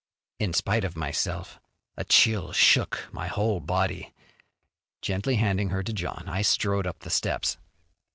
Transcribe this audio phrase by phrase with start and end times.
[0.39, 1.59] In spite of myself
[1.95, 4.15] a chill shook my whole body.
[5.03, 7.57] Gently handing her to John, I strode up the steps.